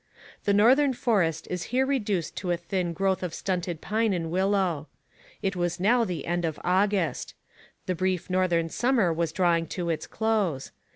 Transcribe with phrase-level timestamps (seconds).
[0.45, 4.87] The northern forest is here reduced to a thin growth of stunted pine and willow.
[5.43, 7.35] It was now the end of August.
[7.85, 10.71] The brief northern summer was drawing to its close.